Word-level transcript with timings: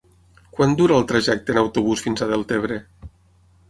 Quant 0.59 0.73
dura 0.79 0.95
el 1.01 1.05
trajecte 1.13 1.55
en 1.57 1.61
autobús 1.65 2.05
fins 2.09 2.25
a 2.29 2.33
Deltebre? 2.35 2.85